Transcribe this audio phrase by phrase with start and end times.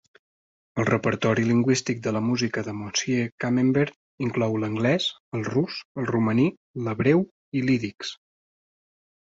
[0.83, 5.07] El repertori lingüístic de la música de Monsieur Camembert inclou l'anglès,
[5.41, 6.51] el rus, el romaní,
[6.89, 7.27] l'hebreu
[7.61, 8.17] i l'ídix.